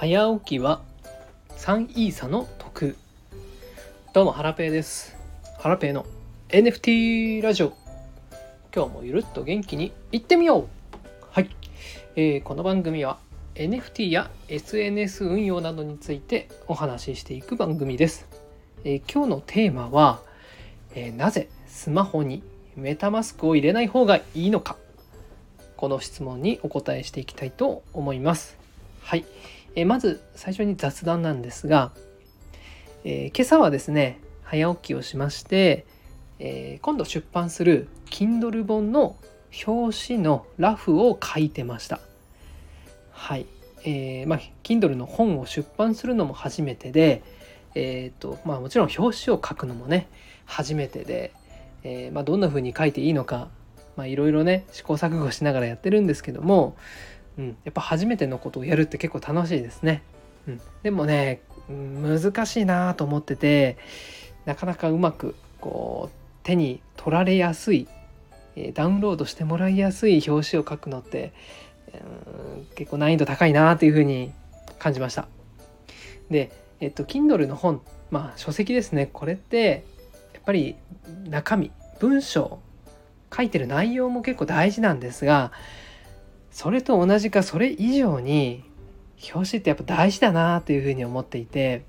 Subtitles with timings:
[0.00, 0.80] 早起きは
[1.58, 2.96] 3イーサの得。
[4.14, 5.14] どうもハラペーです。
[5.58, 6.06] ハラペーの
[6.48, 7.74] NFT ラジオ。
[8.74, 10.68] 今日もゆるっと元気にいってみよう。
[11.30, 11.50] はい、
[12.16, 13.18] えー、この番組は
[13.56, 18.26] NFT や SNS 運用などについてお話ししていく番組です、
[18.84, 20.22] えー、今日のテーマは、
[20.94, 22.42] えー、なぜスマホに
[22.74, 24.78] メタマスクを入れない方がいいのか。
[25.76, 28.56] この質問にお答えしていきたいと思います。
[29.02, 29.26] はい、
[29.74, 31.92] え、まず最初に雑談なんですが、
[33.04, 35.86] えー、今朝はですね早起きをしまして、
[36.38, 39.16] えー、今度出版する Kindle 本の
[39.66, 42.00] 表紙のラフを書いてました。
[43.12, 43.46] はい。
[43.84, 47.22] えー、まあ Kindle の本を出版するのも初めてで
[47.74, 50.08] えっ、ー、とまあもちろん表紙を書くのもね
[50.44, 51.32] 初めてで、
[51.82, 53.48] えー、まあ、どんな風に書いていいのか
[53.98, 56.76] いろいろね試行錯誤しながらやってるんですけども
[57.40, 60.02] うん、やっぱ初めてのことをやるって結構楽しいですね。
[60.46, 63.78] うん、でもね難しいなと思ってて
[64.44, 67.88] なかなかうまくこう手に取られやすい
[68.74, 71.32] ダウンロードしてもらいやすい表紙を書くのって、
[72.74, 74.32] 結構難易度高いなというふうに
[74.78, 75.28] 感じました。
[76.30, 77.80] で、えっと、Kindle の本、
[78.10, 79.08] まあ書籍ですね。
[79.10, 79.84] これって
[80.34, 80.76] やっぱり
[81.28, 82.58] 中身、文章、
[83.34, 85.52] 書いてる内容も結構大事なんですが、
[86.50, 88.64] それと同じかそれ以上に
[89.34, 91.84] 表紙ってやっぱ大事だなというふうに思っていて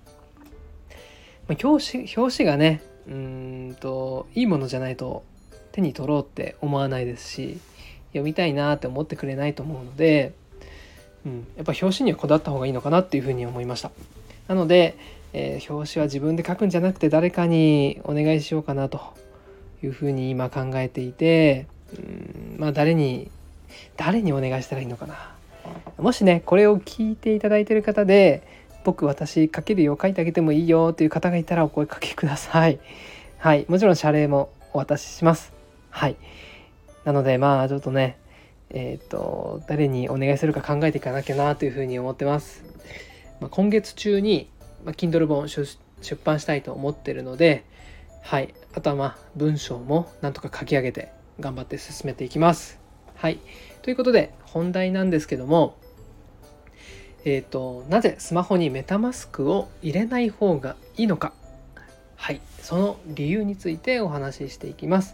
[1.48, 5.24] 表紙表紙がねうんといいものじゃないと
[5.72, 7.60] 手に取ろうって思わないですし
[8.10, 10.34] 読みたいなって思ってくれないと思うので、
[11.26, 13.92] うん、やっぱ表紙にはこだわった方がいいのかなっていうふうに思いました。
[14.48, 14.98] なので、
[15.34, 19.00] えー、表紙は自分で書くんじゃなくて誰かにお願いしようかなと
[19.82, 23.32] いうふうに今考えていて、うん、まあ誰に
[23.98, 25.36] 誰にお願いしたらいいのかな？
[25.98, 28.42] もしねこれを聞いていただいてる方で
[28.84, 32.80] 僕私書けるよ書いてあげてもいいよという方がいたらお声かけください。
[33.38, 35.54] はいもちろん謝礼もお渡しします。
[35.90, 36.16] はい。
[37.06, 38.18] なのでまあちょっとね
[38.70, 42.64] えっ、ー、と誰にお願いするか考えていかなきゃなというふうに思ってます、
[43.40, 44.50] まあ、今月中に、
[44.84, 45.78] まあ、Kindle 本出
[46.24, 47.64] 版したいと思ってるので
[48.22, 48.54] はい。
[48.74, 52.81] あとはまあ文章もなんとか書き上げて頑張って進めていきます。
[53.22, 53.38] はい。
[53.84, 55.78] ということで、本題なんですけども、
[57.24, 61.32] えっ、ー、と、なぜスマホにメタマスクを入れない方がいいのか。
[62.16, 62.42] はい。
[62.64, 65.14] その理由についてお話ししていきます。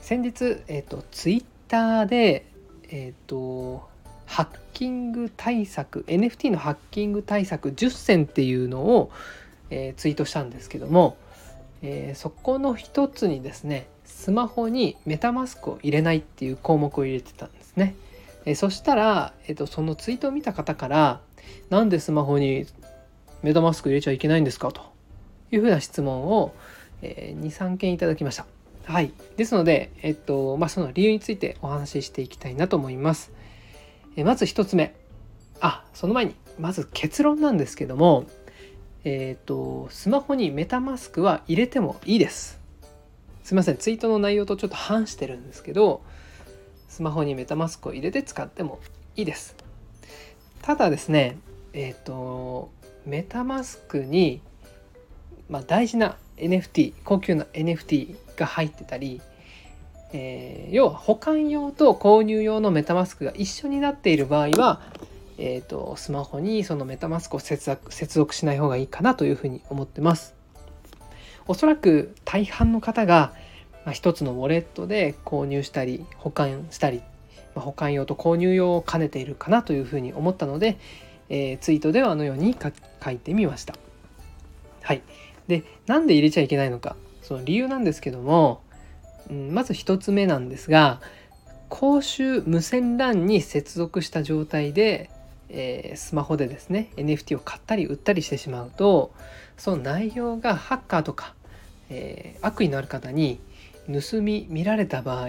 [0.00, 2.46] 先日、えっ、ー、と、ツイッターで、
[2.88, 3.86] えっ、ー、と、
[4.24, 9.12] ハッキング対策 NFT のハッキング対策10選っていうのを、
[9.68, 11.18] えー、ツイートしたんですけども、
[11.82, 17.94] えー、そこの一つにですねスマホにメタマスクを入れないっていう項目を入れてたんですね。
[18.46, 21.20] えそしたら、えっと、そのツイートを見た方から
[21.68, 22.66] 「なんでスマホに
[23.42, 24.82] メタマスク入れちゃいけないんですか?」と
[25.50, 26.54] いうふうな質問を、
[27.02, 28.46] えー、23件いただきました。
[28.84, 29.12] はい。
[29.36, 33.30] ですので、えっと、まあ、その理由についてお話ししていきたいなと思います。
[34.16, 34.94] えまず1つ目。
[35.60, 38.24] あ、その前に、まず結論なんですけども、
[39.04, 42.60] えっ、と、スマホにメタマスクは入れてもいいです。
[43.50, 46.02] すいませんツイートの内容とちょっと反してるんですけど
[46.88, 48.78] スマホにメタマスクを入れて使っても
[49.16, 49.56] いいです
[50.62, 51.36] ただですね
[51.72, 52.70] えっ、ー、と
[53.06, 54.40] メタマスクに、
[55.48, 59.20] まあ、大事な NFT 高級な NFT が入ってたり、
[60.12, 64.80] えー、要は保管用と購入用のメタマスクが一緒になっている場合は
[65.42, 70.34] えーと、スマホにそのメタマスクを接続しない方がいいかなというふうに思ってます。
[71.48, 73.32] おそらく大半の方が、
[73.86, 76.98] まあ、一つのウォレットで購入したり保管したり、
[77.54, 80.78] まあ、保管用と購入用を兼ねているかなというふうに思ったので、
[81.30, 82.54] えー、ツイートではあのように
[83.02, 83.74] 書いてみました。
[84.82, 85.02] はい。
[85.48, 88.62] で、なんで入れちゃいけないのか、その理由なんですけども、
[89.30, 91.00] うん、まず1つ目なんですが、
[91.70, 95.08] 公衆無線 LAN に接続した状態で、
[95.50, 99.12] えー、スマホでですね NFT を買ったり売ったりしてしまうと
[99.56, 101.34] その内容がハッカーとか
[101.90, 103.40] えー、悪意のある方に
[103.86, 105.28] 盗み見られた場合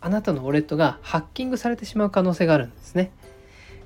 [0.00, 3.10] あなたのウォレットがハッキングされてしまう可能性があるんですね。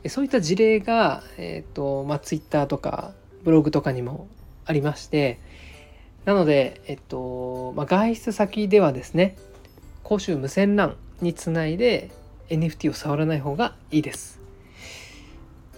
[0.09, 3.13] そういった事例が、えーとまあ、Twitter とか
[3.45, 4.29] ブログとかにも
[4.65, 5.41] ありまして
[6.25, 9.37] なので、えっとまあ、外出先ではですね
[10.05, 12.11] 公衆無線 LAN につないで
[12.49, 14.48] NFT を触らない方がいいです。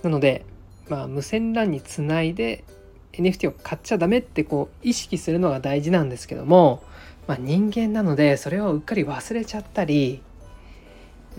[0.03, 0.45] なので、
[0.89, 2.65] まあ、無線 LAN につないで
[3.13, 6.83] NFT を買っちゃダメってこう意識するのが大事なんですけども、
[7.27, 10.23] まあ、人間なのでそれをうっかり忘れちゃったり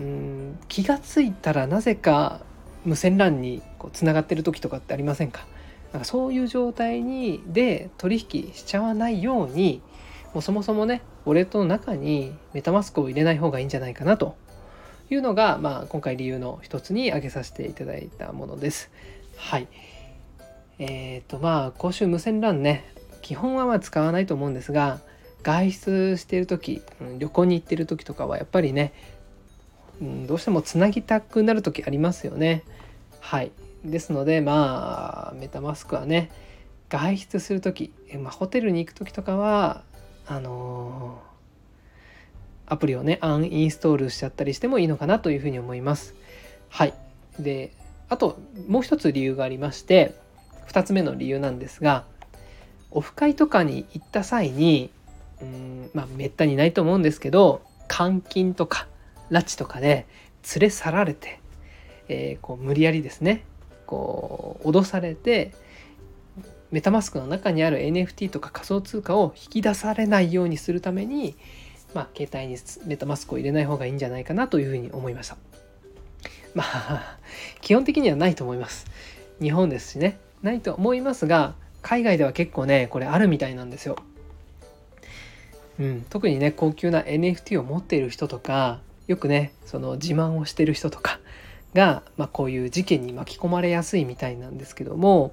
[0.00, 2.40] うん気が付いたらなぜか
[2.84, 5.46] 無線 LAN にこうつながってる時とかってありませんか？
[5.92, 9.82] なんかそういう状態にで取引しちゃわないように
[10.32, 14.34] もうそもそもねウォレットの中にメタマスクを入れない方がいいんじゃないかなと
[15.14, 18.90] いうのが、まあ、今回理由の一つに挙げさせていただいたものです。
[19.36, 19.68] はい。
[20.78, 22.84] えっ、ー、とまあ公衆無線 LAN ね
[23.20, 25.00] 基本はまあ使わないと思うんですが
[25.42, 26.82] 外出している時
[27.18, 28.92] 旅行に行ってる時とかはやっぱりね
[30.00, 32.64] どうしてもつなぎたくなる時ありますよね。
[33.20, 33.52] はい
[33.84, 36.30] ですのでまあメタマスクはね
[36.88, 39.82] 外出する時、まあ、ホテルに行く時とかは
[40.26, 41.31] あのー、
[42.66, 46.14] アプリをねアンインストールしちゃったりしてもいいのかなというふうに思います。
[46.68, 46.94] はい
[47.38, 47.72] で
[48.08, 48.38] あと
[48.68, 50.14] もう一つ理由がありまして
[50.68, 52.04] 2つ目の理由なんですが
[52.90, 54.90] オフ会とかに行った際に
[55.40, 58.86] うんまあめったにないと思うんですけど監禁とか
[59.30, 60.06] 拉致とかで
[60.54, 61.40] 連れ去られて、
[62.08, 63.44] えー、こう無理やりですね
[63.86, 65.52] こう脅されて
[66.72, 71.36] メタマスクの中にある NFT とか仮想通貨を引き出されないようにするために、
[71.94, 75.36] まあ、携帯にメタマスクを入れない方がいいんじゃないかなというふうに思いました。
[76.54, 77.18] まあ
[77.60, 78.86] 基本的にはないと思います。
[79.40, 83.96] 日本ですしねないと思いますが海外では結構ねこれあるみたいなんですよ。
[85.80, 91.18] うん、特にね高級な NFT を持っている人とかよくねその自慢をしてる人とか
[91.74, 95.32] が、まあ、こういう事件に巻き込まれやすいみたいなんですけども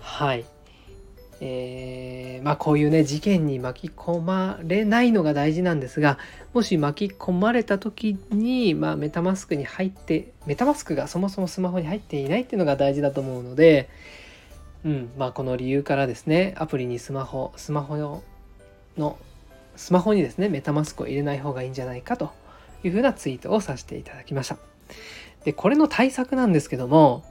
[0.00, 0.44] はい
[1.42, 6.18] えー、まあこういうね事件に巻き込まれないのが大事なんですが
[6.52, 13.88] もし巻き込まれた時に、まあ、メタマスクに入ってメタマスクがそもそもスマホに入っていないっていうのが大事だと思うので、
[14.84, 18.22] うんまあ、この理由からですねアプリにスマホスマホ
[18.96, 19.18] の
[19.76, 22.30] スマホにですねメタマスクを入れない方がいいんじゃないかと
[22.84, 24.56] いうふうなツイートをさせていただきました。
[25.44, 27.24] でこれの対策なんですけども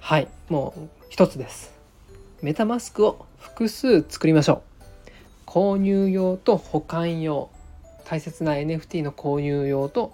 [0.00, 1.81] はいもう一つです。
[2.42, 4.64] メタマスクを複数作りましょ
[5.06, 5.10] う。
[5.46, 7.50] 購入用と保管用
[8.04, 10.12] 大切な NFT の購入用と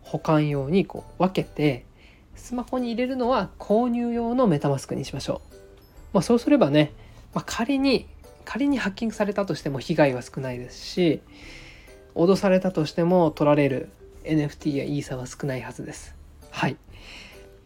[0.00, 1.84] 保管用にこう分けて
[2.34, 5.56] スマホに入れるのは購入用のメタマスクにしましょう。
[6.14, 6.92] まあ、そうすればね、
[7.34, 8.06] まあ、仮に
[8.46, 11.20] 仮にハッキングされたとしても被害は少ないですし
[12.14, 13.90] 脅されたとしても取られる
[14.24, 16.14] NFT やイーサは少ないはずです。
[16.50, 16.76] はい。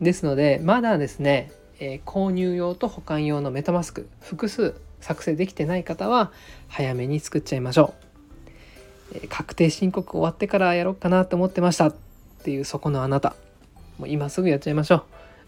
[0.00, 6.30] ですのでまだですね、えー、購入用と保管用のメタマスク複数作成できてない方は
[6.68, 7.94] 早めに作っちゃいましょ
[9.12, 9.16] う。
[9.16, 11.94] えー、確定申告終わってからやろうかなと思ってましたっ
[12.44, 13.34] ていうそこのあなた
[13.98, 15.04] もう今すぐやっちゃいましょ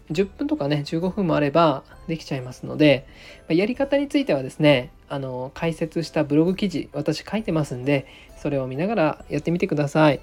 [0.09, 0.13] う。
[0.13, 3.07] 10分とかね15分もあればできちゃいますので
[3.47, 8.05] やり方についてはですねあの解説したブログ記事私書いてますんで
[8.37, 10.19] それを見ながらやってみてください。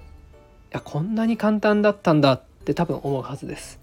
[0.71, 3.81] やこんなに簡単だったんだって多分思うはずです。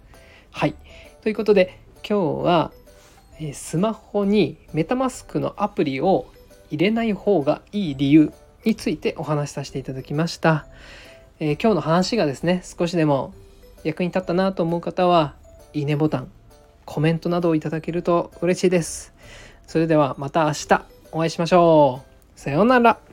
[0.51, 0.75] はい
[1.21, 2.71] ということで今日は
[3.53, 6.25] スマホにメタマスクのアプリを
[6.69, 8.33] 入れない方がいい理由
[8.65, 10.65] についてお話しさせていただきました。
[11.39, 13.33] えー、今日の話がですね少しでも
[13.83, 15.35] 役に立ったなと思う方は
[15.73, 16.31] いいねボタン
[16.85, 19.13] コメントなどをいただけると嬉しいです。
[19.67, 22.01] それではまた明日お会いしましょ
[22.35, 22.39] う。
[22.39, 23.06] さようなら。